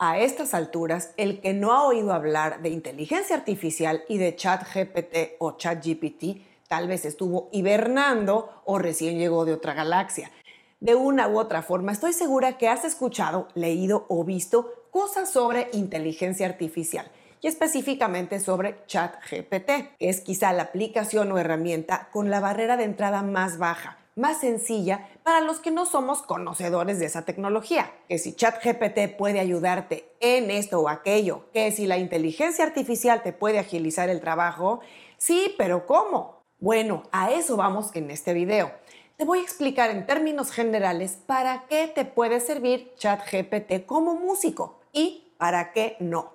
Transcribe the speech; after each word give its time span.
A 0.00 0.20
estas 0.20 0.54
alturas, 0.54 1.12
el 1.16 1.40
que 1.40 1.52
no 1.54 1.72
ha 1.72 1.84
oído 1.84 2.12
hablar 2.12 2.62
de 2.62 2.68
inteligencia 2.68 3.34
artificial 3.34 4.04
y 4.08 4.18
de 4.18 4.36
ChatGPT 4.36 5.34
o 5.40 5.56
ChatGPT 5.56 6.40
tal 6.68 6.86
vez 6.86 7.04
estuvo 7.04 7.48
hibernando 7.50 8.62
o 8.64 8.78
recién 8.78 9.18
llegó 9.18 9.44
de 9.44 9.54
otra 9.54 9.74
galaxia. 9.74 10.30
De 10.78 10.94
una 10.94 11.26
u 11.26 11.36
otra 11.36 11.62
forma, 11.62 11.90
estoy 11.90 12.12
segura 12.12 12.58
que 12.58 12.68
has 12.68 12.84
escuchado, 12.84 13.48
leído 13.54 14.06
o 14.08 14.22
visto 14.22 14.86
cosas 14.92 15.32
sobre 15.32 15.68
inteligencia 15.72 16.46
artificial 16.46 17.10
y 17.40 17.48
específicamente 17.48 18.38
sobre 18.38 18.84
ChatGPT, 18.86 19.96
que 19.98 20.08
es 20.08 20.20
quizá 20.20 20.52
la 20.52 20.62
aplicación 20.62 21.32
o 21.32 21.38
herramienta 21.38 22.08
con 22.12 22.30
la 22.30 22.38
barrera 22.38 22.76
de 22.76 22.84
entrada 22.84 23.22
más 23.22 23.58
baja, 23.58 23.98
más 24.18 24.40
sencilla 24.40 25.08
para 25.22 25.40
los 25.40 25.60
que 25.60 25.70
no 25.70 25.86
somos 25.86 26.22
conocedores 26.22 26.98
de 26.98 27.06
esa 27.06 27.24
tecnología. 27.24 27.92
Que 28.08 28.18
si 28.18 28.34
ChatGPT 28.34 29.16
puede 29.16 29.40
ayudarte 29.40 30.12
en 30.20 30.50
esto 30.50 30.80
o 30.80 30.88
aquello, 30.88 31.44
que 31.52 31.70
si 31.72 31.86
la 31.86 31.96
inteligencia 31.96 32.64
artificial 32.64 33.22
te 33.22 33.32
puede 33.32 33.58
agilizar 33.58 34.10
el 34.10 34.20
trabajo, 34.20 34.80
sí, 35.16 35.54
pero 35.56 35.86
¿cómo? 35.86 36.42
Bueno, 36.58 37.04
a 37.12 37.30
eso 37.30 37.56
vamos 37.56 37.94
en 37.94 38.10
este 38.10 38.34
video. 38.34 38.72
Te 39.16 39.24
voy 39.24 39.38
a 39.38 39.42
explicar 39.42 39.90
en 39.90 40.06
términos 40.06 40.50
generales 40.50 41.18
para 41.26 41.64
qué 41.68 41.88
te 41.88 42.04
puede 42.04 42.40
servir 42.40 42.92
ChatGPT 42.96 43.86
como 43.86 44.14
músico 44.14 44.80
y 44.92 45.32
para 45.38 45.72
qué 45.72 45.96
no. 46.00 46.32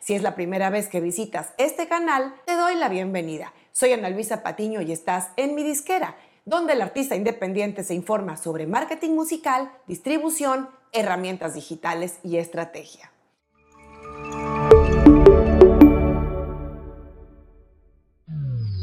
Si 0.00 0.14
es 0.14 0.22
la 0.22 0.34
primera 0.34 0.70
vez 0.70 0.88
que 0.88 1.00
visitas 1.00 1.52
este 1.58 1.88
canal, 1.88 2.34
te 2.46 2.54
doy 2.54 2.76
la 2.76 2.88
bienvenida. 2.88 3.52
Soy 3.72 3.92
Ana 3.92 4.10
Luisa 4.10 4.42
Patiño 4.42 4.80
y 4.80 4.90
estás 4.90 5.30
en 5.36 5.54
mi 5.54 5.62
disquera, 5.62 6.16
donde 6.48 6.72
el 6.72 6.80
artista 6.80 7.14
independiente 7.14 7.84
se 7.84 7.94
informa 7.94 8.38
sobre 8.38 8.66
marketing 8.66 9.10
musical, 9.10 9.70
distribución, 9.86 10.70
herramientas 10.92 11.52
digitales 11.52 12.20
y 12.22 12.38
estrategia. 12.38 13.12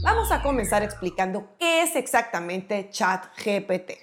Vamos 0.04 0.32
a 0.32 0.44
comenzar 0.44 0.84
explicando 0.84 1.48
qué 1.58 1.82
es 1.82 1.96
exactamente 1.96 2.90
ChatGPT. 2.92 3.94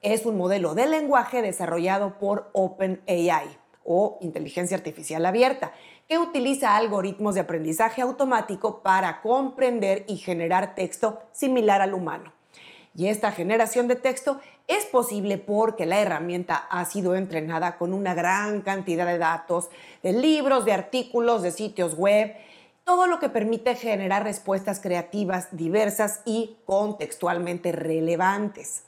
Es 0.00 0.24
un 0.24 0.36
modelo 0.36 0.76
de 0.76 0.86
lenguaje 0.86 1.42
desarrollado 1.42 2.20
por 2.20 2.50
OpenAI 2.52 3.58
o 3.82 4.18
inteligencia 4.20 4.76
artificial 4.76 5.26
abierta 5.26 5.72
que 6.06 6.18
utiliza 6.18 6.76
algoritmos 6.76 7.34
de 7.34 7.40
aprendizaje 7.40 8.02
automático 8.02 8.82
para 8.82 9.20
comprender 9.20 10.04
y 10.06 10.18
generar 10.18 10.76
texto 10.76 11.20
similar 11.32 11.82
al 11.82 11.94
humano. 11.94 12.43
Y 12.96 13.08
esta 13.08 13.32
generación 13.32 13.88
de 13.88 13.96
texto 13.96 14.40
es 14.68 14.84
posible 14.86 15.36
porque 15.36 15.84
la 15.84 16.00
herramienta 16.00 16.54
ha 16.56 16.84
sido 16.84 17.16
entrenada 17.16 17.76
con 17.76 17.92
una 17.92 18.14
gran 18.14 18.60
cantidad 18.60 19.06
de 19.06 19.18
datos, 19.18 19.68
de 20.02 20.12
libros, 20.12 20.64
de 20.64 20.72
artículos, 20.72 21.42
de 21.42 21.50
sitios 21.50 21.96
web, 21.96 22.34
todo 22.84 23.06
lo 23.06 23.18
que 23.18 23.28
permite 23.28 23.74
generar 23.74 24.22
respuestas 24.22 24.78
creativas 24.78 25.48
diversas 25.50 26.20
y 26.24 26.56
contextualmente 26.66 27.72
relevantes. 27.72 28.82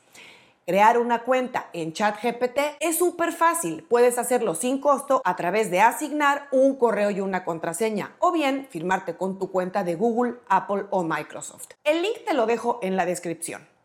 Crear 0.66 0.98
una 0.98 1.22
cuenta 1.22 1.70
en 1.72 1.92
ChatGPT 1.92 2.58
es 2.80 2.98
súper 2.98 3.32
fácil. 3.32 3.84
Puedes 3.88 4.18
hacerlo 4.18 4.54
sin 4.56 4.80
costo 4.80 5.22
a 5.24 5.36
través 5.36 5.70
de 5.70 5.80
asignar 5.80 6.48
un 6.50 6.76
correo 6.76 7.10
y 7.10 7.20
una 7.20 7.44
contraseña 7.44 8.16
o 8.18 8.32
bien 8.32 8.66
firmarte 8.70 9.16
con 9.16 9.38
tu 9.38 9.52
cuenta 9.52 9.84
de 9.84 9.94
Google, 9.94 10.34
Apple 10.48 10.86
o 10.90 11.04
Microsoft. 11.04 11.68
El 11.84 12.02
link 12.02 12.24
te 12.26 12.34
lo 12.34 12.46
dejo 12.46 12.80
en 12.82 12.96
la 12.96 13.06
descripción. 13.06 13.75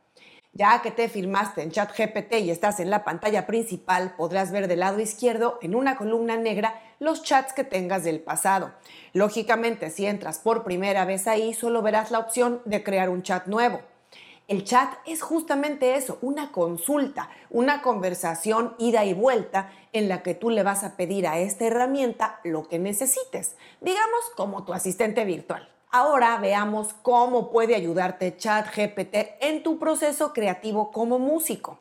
Ya 0.54 0.82
que 0.82 0.92
te 0.92 1.08
firmaste 1.08 1.62
en 1.62 1.72
ChatGPT 1.72 2.34
y 2.42 2.52
estás 2.52 2.82
en 2.82 2.90
la 2.90 3.06
pantalla 3.06 3.48
principal, 3.48 4.16
podrás 4.18 4.52
ver 4.52 4.68
del 4.68 4.82
lado 4.82 5.00
izquierdo 5.00 5.58
en 5.62 5.76
una 5.76 5.96
columna 5.96 6.36
negra 6.36 6.76
los 7.00 7.24
chats 7.24 7.54
que 7.54 7.64
tengas 7.64 8.04
del 8.04 8.20
pasado. 8.20 8.74
Lógicamente, 9.14 9.90
si 9.90 10.06
entras 10.06 10.40
por 10.40 10.66
primera 10.66 11.06
vez 11.06 11.26
ahí, 11.28 11.54
solo 11.54 11.82
verás 11.82 12.12
la 12.12 12.20
opción 12.20 12.62
de 12.66 12.84
crear 12.84 13.10
un 13.10 13.24
chat 13.24 13.48
nuevo. 13.48 13.80
El 14.50 14.66
chat 14.66 14.92
es 15.06 15.22
justamente 15.22 15.96
eso, 15.96 16.18
una 16.22 16.52
consulta, 16.52 17.30
una 17.50 17.82
conversación 17.82 18.76
ida 18.78 19.06
y 19.06 19.14
vuelta 19.14 19.72
en 19.94 20.10
la 20.10 20.22
que 20.22 20.36
tú 20.36 20.50
le 20.50 20.64
vas 20.64 20.84
a 20.84 20.98
pedir 20.98 21.28
a 21.28 21.40
esta 21.40 21.64
herramienta 21.64 22.42
lo 22.44 22.68
que 22.68 22.78
necesites, 22.78 23.56
digamos 23.80 24.32
como 24.36 24.66
tu 24.66 24.74
asistente 24.74 25.24
virtual. 25.24 25.70
Ahora 25.94 26.38
veamos 26.38 26.94
cómo 27.02 27.52
puede 27.52 27.76
ayudarte 27.76 28.38
ChatGPT 28.38 29.14
en 29.42 29.62
tu 29.62 29.78
proceso 29.78 30.32
creativo 30.32 30.90
como 30.90 31.20
músico. 31.20 31.80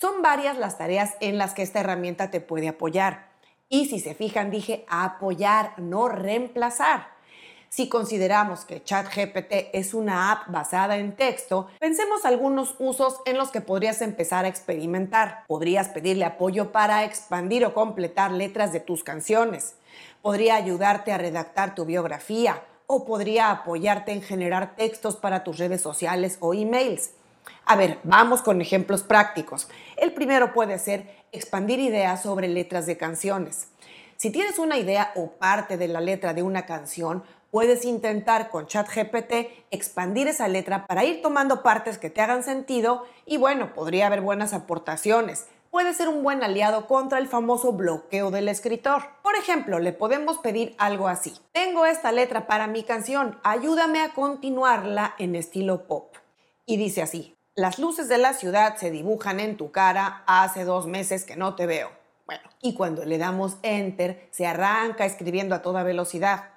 Son 0.00 0.22
varias 0.22 0.56
las 0.56 0.78
tareas 0.78 1.16
en 1.20 1.36
las 1.36 1.52
que 1.52 1.60
esta 1.60 1.80
herramienta 1.80 2.30
te 2.30 2.40
puede 2.40 2.68
apoyar. 2.68 3.28
Y 3.68 3.90
si 3.90 4.00
se 4.00 4.14
fijan, 4.14 4.50
dije 4.50 4.86
apoyar, 4.88 5.74
no 5.76 6.08
reemplazar. 6.08 7.08
Si 7.68 7.90
consideramos 7.90 8.64
que 8.64 8.82
ChatGPT 8.82 9.68
es 9.74 9.92
una 9.92 10.32
app 10.32 10.48
basada 10.48 10.96
en 10.96 11.14
texto, 11.14 11.68
pensemos 11.78 12.24
algunos 12.24 12.74
usos 12.78 13.20
en 13.26 13.36
los 13.36 13.50
que 13.50 13.60
podrías 13.60 14.00
empezar 14.00 14.46
a 14.46 14.48
experimentar. 14.48 15.44
Podrías 15.46 15.90
pedirle 15.90 16.24
apoyo 16.24 16.72
para 16.72 17.04
expandir 17.04 17.66
o 17.66 17.74
completar 17.74 18.32
letras 18.32 18.72
de 18.72 18.80
tus 18.80 19.04
canciones. 19.04 19.74
Podría 20.22 20.56
ayudarte 20.56 21.12
a 21.12 21.18
redactar 21.18 21.74
tu 21.74 21.84
biografía 21.84 22.62
o 22.94 23.06
podría 23.06 23.50
apoyarte 23.50 24.12
en 24.12 24.20
generar 24.20 24.76
textos 24.76 25.16
para 25.16 25.44
tus 25.44 25.56
redes 25.56 25.80
sociales 25.80 26.36
o 26.40 26.52
emails. 26.52 27.12
A 27.64 27.74
ver, 27.74 27.98
vamos 28.04 28.42
con 28.42 28.60
ejemplos 28.60 29.02
prácticos. 29.02 29.66
El 29.96 30.12
primero 30.12 30.52
puede 30.52 30.78
ser 30.78 31.06
expandir 31.32 31.80
ideas 31.80 32.22
sobre 32.22 32.48
letras 32.48 32.84
de 32.84 32.98
canciones. 32.98 33.68
Si 34.18 34.28
tienes 34.30 34.58
una 34.58 34.76
idea 34.76 35.10
o 35.16 35.30
parte 35.30 35.78
de 35.78 35.88
la 35.88 36.02
letra 36.02 36.34
de 36.34 36.42
una 36.42 36.66
canción, 36.66 37.22
puedes 37.50 37.86
intentar 37.86 38.50
con 38.50 38.66
ChatGPT 38.66 39.32
expandir 39.70 40.28
esa 40.28 40.46
letra 40.46 40.86
para 40.86 41.02
ir 41.04 41.22
tomando 41.22 41.62
partes 41.62 41.96
que 41.96 42.10
te 42.10 42.20
hagan 42.20 42.44
sentido 42.44 43.06
y 43.24 43.38
bueno, 43.38 43.72
podría 43.72 44.08
haber 44.08 44.20
buenas 44.20 44.52
aportaciones. 44.52 45.46
Puede 45.70 45.94
ser 45.94 46.08
un 46.08 46.22
buen 46.22 46.42
aliado 46.42 46.86
contra 46.86 47.18
el 47.18 47.26
famoso 47.26 47.72
bloqueo 47.72 48.30
del 48.30 48.48
escritor. 48.48 49.04
Por 49.32 49.40
ejemplo, 49.40 49.78
le 49.78 49.94
podemos 49.94 50.36
pedir 50.36 50.74
algo 50.76 51.08
así. 51.08 51.32
Tengo 51.52 51.86
esta 51.86 52.12
letra 52.12 52.46
para 52.46 52.66
mi 52.66 52.82
canción, 52.82 53.38
ayúdame 53.42 54.02
a 54.02 54.12
continuarla 54.12 55.14
en 55.18 55.36
estilo 55.36 55.86
pop. 55.86 56.14
Y 56.66 56.76
dice 56.76 57.00
así, 57.00 57.34
las 57.54 57.78
luces 57.78 58.10
de 58.10 58.18
la 58.18 58.34
ciudad 58.34 58.76
se 58.76 58.90
dibujan 58.90 59.40
en 59.40 59.56
tu 59.56 59.70
cara 59.70 60.22
hace 60.26 60.64
dos 60.64 60.86
meses 60.86 61.24
que 61.24 61.36
no 61.36 61.54
te 61.54 61.64
veo. 61.64 61.88
Bueno, 62.26 62.42
y 62.60 62.74
cuando 62.74 63.06
le 63.06 63.16
damos 63.16 63.56
enter, 63.62 64.28
se 64.32 64.46
arranca 64.46 65.06
escribiendo 65.06 65.54
a 65.54 65.62
toda 65.62 65.82
velocidad. 65.82 66.50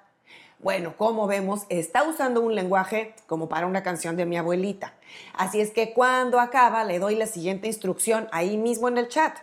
Bueno, 0.58 0.98
como 0.98 1.26
vemos, 1.26 1.62
está 1.70 2.02
usando 2.02 2.42
un 2.42 2.54
lenguaje 2.54 3.14
como 3.26 3.48
para 3.48 3.66
una 3.66 3.82
canción 3.82 4.18
de 4.18 4.26
mi 4.26 4.36
abuelita. 4.36 4.92
Así 5.32 5.62
es 5.62 5.70
que 5.70 5.94
cuando 5.94 6.40
acaba 6.40 6.84
le 6.84 6.98
doy 6.98 7.14
la 7.14 7.26
siguiente 7.26 7.68
instrucción 7.68 8.28
ahí 8.32 8.58
mismo 8.58 8.88
en 8.88 8.98
el 8.98 9.08
chat. 9.08 9.34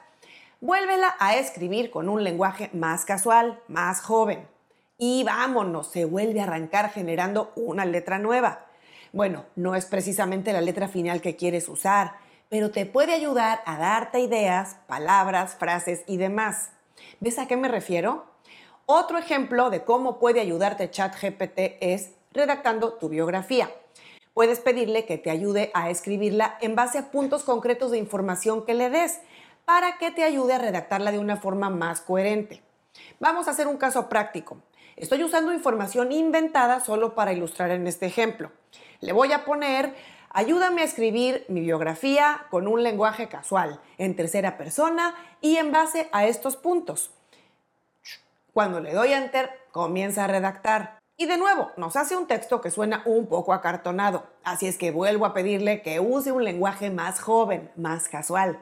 Vuélvela 0.63 1.13
a 1.19 1.35
escribir 1.35 1.91
con 1.91 2.07
un 2.07 2.24
lenguaje 2.24 2.69
más 2.72 3.03
casual, 3.03 3.59
más 3.68 4.00
joven. 4.00 4.47
Y 4.97 5.25
vámonos, 5.25 5.91
se 5.91 6.06
vuelve 6.06 6.40
a 6.40 6.44
arrancar 6.44 6.90
generando 6.90 7.51
una 7.57 7.84
letra 7.84 8.18
nueva. 8.18 8.66
Bueno, 9.12 9.44
no 9.57 9.75
es 9.75 9.85
precisamente 9.85 10.53
la 10.53 10.62
letra 10.62 10.88
final 10.88 11.19
que 11.19 11.35
quieres 11.35 11.68
usar, 11.68 12.13
pero 12.47 12.72
te 12.72 12.85
puede 12.85 13.13
ayudar 13.13 13.62
a 13.66 13.78
darte 13.78 14.22
ideas, 14.22 14.78
palabras, 14.88 15.57
frases 15.59 16.06
y 16.07 16.16
demás. 16.16 16.69
¿Ves 17.19 17.40
a 17.40 17.46
qué 17.46 17.57
me 17.57 17.68
refiero? 17.68 18.23
Otro 18.85 19.18
ejemplo 19.18 19.69
de 19.69 19.84
cómo 19.84 20.18
puede 20.18 20.40
ayudarte 20.40 20.90
ChatGPT 20.90 21.59
es 21.81 22.12
redactando 22.31 22.94
tu 22.94 23.09
biografía. 23.09 23.69
Puedes 24.34 24.62
pedirle 24.62 25.06
que 25.06 25.18
te 25.18 25.29
ayude 25.29 25.72
a 25.73 25.90
escribirla 25.90 26.57
en 26.62 26.75
base 26.75 27.00
a 27.00 27.12
puntos 27.12 27.44
concretos 27.44 27.91
de 27.91 27.97
información 27.97 28.66
que 28.66 28.73
le 28.73 28.90
des 28.90 29.19
para 29.66 29.97
que 29.97 30.12
te 30.12 30.24
ayude 30.24 30.53
a 30.53 30.57
redactarla 30.57 31.12
de 31.12 31.19
una 31.19 31.38
forma 31.38 31.69
más 31.69 32.01
coherente. 32.01 32.62
Vamos 33.19 33.47
a 33.47 33.51
hacer 33.51 33.68
un 33.68 33.78
caso 33.78 34.09
práctico. 34.09 34.58
Estoy 34.96 35.23
usando 35.23 35.53
información 35.53 36.11
inventada 36.11 36.79
solo 36.79 37.16
para 37.16 37.34
ilustrar 37.34 37.72
en 37.72 37.88
este 37.88 38.05
ejemplo. 38.05 38.52
Le 38.99 39.14
voy 39.14 39.32
a 39.32 39.43
poner, 39.43 39.96
ayúdame 40.29 40.82
a 40.82 40.85
escribir 40.85 41.46
mi 41.47 41.61
biografía 41.61 42.46
con 42.49 42.67
un 42.67 42.84
lenguaje 42.84 43.28
casual, 43.28 43.79
en 43.97 44.16
tercera 44.16 44.58
persona 44.58 45.16
y 45.41 45.58
en 45.58 45.72
base 45.72 46.09
a 46.11 46.26
estos 46.26 46.55
puntos. 46.55 47.11
Cuando 48.53 48.79
le 48.79 48.93
doy 48.93 49.14
enter, 49.14 49.49
comienza 49.72 50.26
a 50.26 50.28
redactar. 50.28 50.99
Y 51.17 51.26
de 51.26 51.38
nuevo, 51.38 51.72
nos 51.78 51.96
hace 51.96 52.16
un 52.16 52.28
texto 52.28 52.61
que 52.61 52.70
suena 52.70 53.02
un 53.05 53.28
poco 53.28 53.53
acartonado. 53.53 54.28
Así 54.43 54.67
es 54.67 54.78
que 54.78 54.91
vuelvo 54.91 55.26
a 55.26 55.34
pedirle 55.34 55.82
que 55.82 55.99
use 55.99 56.32
un 56.32 56.43
lenguaje 56.43 56.91
más 56.91 57.20
joven, 57.20 57.72
más 57.76 58.09
casual. 58.09 58.59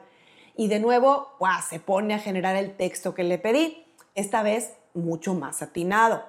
Y 0.56 0.68
de 0.68 0.80
nuevo, 0.80 1.36
se 1.68 1.80
pone 1.80 2.14
a 2.14 2.18
generar 2.18 2.56
el 2.56 2.76
texto 2.76 3.14
que 3.14 3.24
le 3.24 3.38
pedí, 3.38 3.86
esta 4.14 4.42
vez 4.42 4.74
mucho 4.94 5.34
más 5.34 5.62
atinado. 5.62 6.24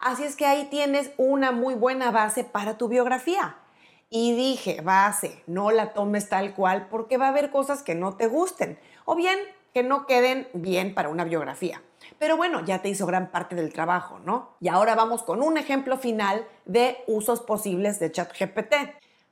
Así 0.00 0.22
es 0.22 0.36
que 0.36 0.46
ahí 0.46 0.68
tienes 0.70 1.10
una 1.16 1.50
muy 1.50 1.74
buena 1.74 2.10
base 2.10 2.44
para 2.44 2.78
tu 2.78 2.88
biografía. 2.88 3.56
Y 4.10 4.34
dije, 4.34 4.80
base, 4.80 5.42
no 5.46 5.70
la 5.70 5.92
tomes 5.92 6.28
tal 6.28 6.54
cual 6.54 6.88
porque 6.88 7.18
va 7.18 7.26
a 7.26 7.30
haber 7.30 7.50
cosas 7.50 7.82
que 7.82 7.94
no 7.94 8.16
te 8.16 8.26
gusten 8.26 8.78
o 9.04 9.14
bien 9.14 9.38
que 9.74 9.82
no 9.82 10.06
queden 10.06 10.48
bien 10.54 10.94
para 10.94 11.08
una 11.08 11.24
biografía. 11.24 11.82
Pero 12.18 12.36
bueno, 12.36 12.64
ya 12.64 12.80
te 12.80 12.88
hizo 12.88 13.06
gran 13.06 13.30
parte 13.30 13.54
del 13.54 13.72
trabajo, 13.72 14.18
¿no? 14.20 14.50
Y 14.60 14.68
ahora 14.68 14.94
vamos 14.94 15.22
con 15.22 15.42
un 15.42 15.58
ejemplo 15.58 15.98
final 15.98 16.46
de 16.64 16.96
usos 17.06 17.40
posibles 17.40 18.00
de 18.00 18.10
ChatGPT. 18.10 18.74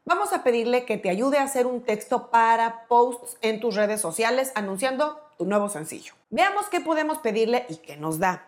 Vamos 0.08 0.32
a 0.32 0.44
pedirle 0.44 0.84
que 0.84 0.98
te 0.98 1.10
ayude 1.10 1.38
a 1.38 1.42
hacer 1.42 1.66
un 1.66 1.82
texto 1.82 2.30
para 2.30 2.86
posts 2.86 3.38
en 3.40 3.58
tus 3.58 3.74
redes 3.74 4.00
sociales 4.00 4.52
anunciando 4.54 5.20
tu 5.36 5.46
nuevo 5.46 5.68
sencillo. 5.68 6.14
Veamos 6.30 6.68
qué 6.68 6.80
podemos 6.80 7.18
pedirle 7.18 7.66
y 7.68 7.78
qué 7.78 7.96
nos 7.96 8.20
da. 8.20 8.46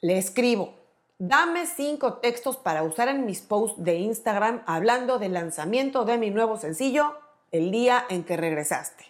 Le 0.00 0.18
escribo, 0.18 0.74
dame 1.16 1.66
cinco 1.66 2.14
textos 2.14 2.56
para 2.56 2.82
usar 2.82 3.06
en 3.06 3.24
mis 3.24 3.40
posts 3.40 3.84
de 3.84 3.98
Instagram 3.98 4.64
hablando 4.66 5.20
del 5.20 5.34
lanzamiento 5.34 6.04
de 6.04 6.18
mi 6.18 6.30
nuevo 6.30 6.56
sencillo 6.56 7.20
el 7.52 7.70
día 7.70 8.04
en 8.08 8.24
que 8.24 8.36
regresaste, 8.36 9.04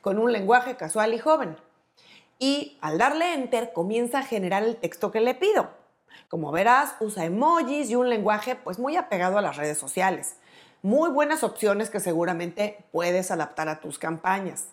con 0.00 0.18
un 0.18 0.32
lenguaje 0.32 0.78
casual 0.78 1.12
y 1.12 1.18
joven. 1.18 1.54
Y 2.38 2.78
al 2.80 2.96
darle 2.96 3.34
enter 3.34 3.74
comienza 3.74 4.20
a 4.20 4.22
generar 4.22 4.62
el 4.62 4.76
texto 4.76 5.10
que 5.10 5.20
le 5.20 5.34
pido. 5.34 5.68
Como 6.30 6.50
verás, 6.50 6.94
usa 7.00 7.26
emojis 7.26 7.90
y 7.90 7.94
un 7.94 8.08
lenguaje 8.08 8.56
pues 8.56 8.78
muy 8.78 8.96
apegado 8.96 9.36
a 9.36 9.42
las 9.42 9.58
redes 9.58 9.76
sociales. 9.76 10.36
Muy 10.82 11.10
buenas 11.10 11.44
opciones 11.44 11.90
que 11.90 12.00
seguramente 12.00 12.86
puedes 12.90 13.30
adaptar 13.30 13.68
a 13.68 13.80
tus 13.80 13.98
campañas. 13.98 14.68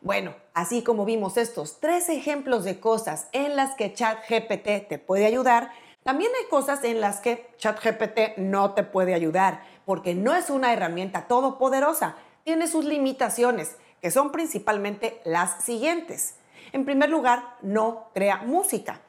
Bueno, 0.00 0.34
así 0.52 0.82
como 0.82 1.04
vimos 1.04 1.36
estos 1.36 1.78
tres 1.78 2.08
ejemplos 2.08 2.64
de 2.64 2.80
cosas 2.80 3.28
en 3.30 3.54
las 3.54 3.76
que 3.76 3.92
ChatGPT 3.92 4.88
te 4.88 4.98
puede 4.98 5.26
ayudar, 5.26 5.70
también 6.02 6.32
hay 6.36 6.48
cosas 6.50 6.82
en 6.82 7.00
las 7.00 7.20
que 7.20 7.50
ChatGPT 7.56 8.38
no 8.38 8.74
te 8.74 8.82
puede 8.82 9.14
ayudar, 9.14 9.62
porque 9.84 10.16
no 10.16 10.34
es 10.34 10.50
una 10.50 10.72
herramienta 10.72 11.28
todopoderosa, 11.28 12.16
tiene 12.42 12.66
sus 12.66 12.84
limitaciones, 12.84 13.76
que 14.02 14.10
son 14.10 14.32
principalmente 14.32 15.20
las 15.24 15.62
siguientes. 15.62 16.34
En 16.72 16.84
primer 16.84 17.10
lugar, 17.10 17.56
no 17.62 18.08
crea 18.12 18.38
música. 18.38 19.02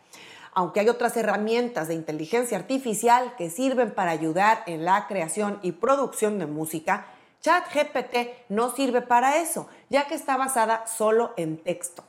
Aunque 0.53 0.79
hay 0.79 0.89
otras 0.89 1.15
herramientas 1.17 1.87
de 1.87 1.93
inteligencia 1.93 2.57
artificial 2.57 3.35
que 3.37 3.49
sirven 3.49 3.91
para 3.91 4.11
ayudar 4.11 4.63
en 4.65 4.85
la 4.85 5.07
creación 5.07 5.59
y 5.61 5.73
producción 5.73 6.39
de 6.39 6.47
música, 6.47 7.05
ChatGPT 7.41 8.49
no 8.49 8.71
sirve 8.71 9.01
para 9.01 9.37
eso, 9.37 9.69
ya 9.89 10.07
que 10.07 10.15
está 10.15 10.35
basada 10.35 10.85
solo 10.87 11.33
en 11.37 11.57
texto. 11.57 12.03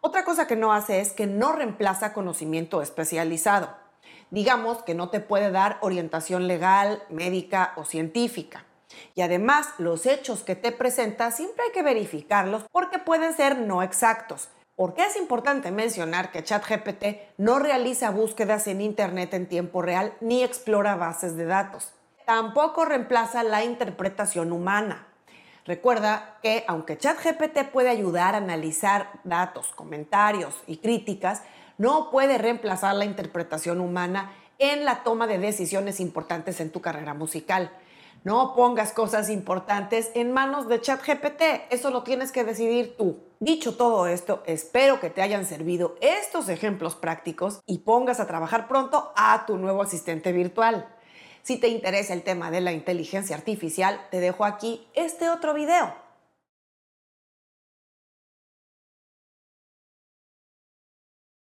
Otra 0.00 0.24
cosa 0.24 0.46
que 0.46 0.56
no 0.56 0.72
hace 0.72 1.00
es 1.00 1.12
que 1.12 1.26
no 1.26 1.52
reemplaza 1.52 2.12
conocimiento 2.12 2.82
especializado. 2.82 3.70
Digamos 4.30 4.82
que 4.82 4.94
no 4.94 5.08
te 5.08 5.20
puede 5.20 5.50
dar 5.50 5.78
orientación 5.80 6.48
legal, 6.48 7.02
médica 7.10 7.72
o 7.76 7.84
científica. 7.84 8.64
Y 9.14 9.22
además, 9.22 9.68
los 9.78 10.06
hechos 10.06 10.42
que 10.42 10.56
te 10.56 10.72
presenta 10.72 11.30
siempre 11.30 11.64
hay 11.64 11.72
que 11.72 11.82
verificarlos 11.82 12.64
porque 12.72 12.98
pueden 12.98 13.34
ser 13.34 13.58
no 13.58 13.82
exactos. 13.82 14.48
¿Por 14.76 14.92
qué 14.92 15.06
es 15.06 15.16
importante 15.16 15.70
mencionar 15.70 16.30
que 16.30 16.44
ChatGPT 16.44 17.38
no 17.38 17.58
realiza 17.58 18.10
búsquedas 18.10 18.66
en 18.66 18.82
Internet 18.82 19.32
en 19.32 19.48
tiempo 19.48 19.80
real 19.80 20.12
ni 20.20 20.42
explora 20.42 20.96
bases 20.96 21.34
de 21.34 21.46
datos? 21.46 21.94
Tampoco 22.26 22.84
reemplaza 22.84 23.42
la 23.42 23.64
interpretación 23.64 24.52
humana. 24.52 25.06
Recuerda 25.64 26.36
que 26.42 26.66
aunque 26.68 26.98
ChatGPT 26.98 27.70
puede 27.72 27.88
ayudar 27.88 28.34
a 28.34 28.38
analizar 28.38 29.08
datos, 29.24 29.68
comentarios 29.74 30.54
y 30.66 30.76
críticas, 30.76 31.42
no 31.78 32.10
puede 32.10 32.36
reemplazar 32.36 32.96
la 32.96 33.06
interpretación 33.06 33.80
humana 33.80 34.30
en 34.58 34.84
la 34.84 35.04
toma 35.04 35.26
de 35.26 35.38
decisiones 35.38 36.00
importantes 36.00 36.60
en 36.60 36.70
tu 36.70 36.82
carrera 36.82 37.14
musical. 37.14 37.70
No 38.26 38.54
pongas 38.56 38.90
cosas 38.90 39.30
importantes 39.30 40.10
en 40.16 40.32
manos 40.32 40.66
de 40.66 40.80
ChatGPT, 40.80 41.42
eso 41.70 41.92
lo 41.92 42.02
tienes 42.02 42.32
que 42.32 42.42
decidir 42.42 42.96
tú. 42.96 43.20
Dicho 43.38 43.76
todo 43.76 44.08
esto, 44.08 44.42
espero 44.46 44.98
que 44.98 45.10
te 45.10 45.22
hayan 45.22 45.46
servido 45.46 45.94
estos 46.00 46.48
ejemplos 46.48 46.96
prácticos 46.96 47.60
y 47.66 47.78
pongas 47.78 48.18
a 48.18 48.26
trabajar 48.26 48.66
pronto 48.66 49.12
a 49.14 49.46
tu 49.46 49.58
nuevo 49.58 49.80
asistente 49.80 50.32
virtual. 50.32 50.88
Si 51.44 51.56
te 51.56 51.68
interesa 51.68 52.14
el 52.14 52.24
tema 52.24 52.50
de 52.50 52.62
la 52.62 52.72
inteligencia 52.72 53.36
artificial, 53.36 54.00
te 54.10 54.18
dejo 54.18 54.44
aquí 54.44 54.84
este 54.94 55.30
otro 55.30 55.54
video 55.54 56.05